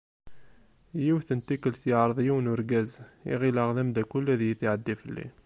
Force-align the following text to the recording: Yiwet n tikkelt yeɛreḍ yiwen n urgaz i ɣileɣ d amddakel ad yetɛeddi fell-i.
Yiwet 1.03 1.29
n 1.37 1.39
tikkelt 1.41 1.81
yeɛreḍ 1.89 2.19
yiwen 2.25 2.45
n 2.49 2.51
urgaz 2.53 2.91
i 3.31 3.33
ɣileɣ 3.39 3.69
d 3.75 3.77
amddakel 3.81 4.25
ad 4.33 4.41
yetɛeddi 4.45 4.95
fell-i. 5.01 5.27